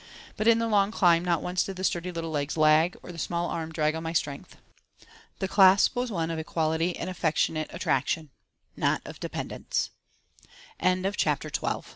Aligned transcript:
But 0.35 0.47
in 0.47 0.57
the 0.57 0.67
long 0.67 0.89
climb 0.89 1.23
not 1.23 1.43
once 1.43 1.63
did 1.63 1.75
the 1.75 1.83
sturdy 1.83 2.11
little 2.11 2.31
legs 2.31 2.57
lag 2.57 2.97
or 3.03 3.11
the 3.11 3.19
small 3.19 3.47
arm 3.51 3.71
drag 3.71 3.93
on 3.93 4.01
my 4.01 4.13
strength. 4.13 4.57
The 5.37 5.47
clasp 5.47 5.95
was 5.95 6.09
one 6.11 6.31
of 6.31 6.39
equality 6.39 6.97
and 6.97 7.07
affectionate 7.07 7.69
attraction, 7.71 8.31
not 8.75 9.03
of 9.05 9.19
dependence. 9.19 9.91
CHAPTER 10.79 10.79
XIII 10.79 11.01
THE 11.03 11.13
SHORT 11.15 11.19
CIRCUIT 11.55 11.63
And 11.71 11.85